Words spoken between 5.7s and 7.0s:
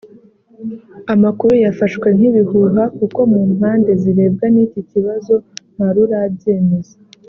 ntarurabyemeza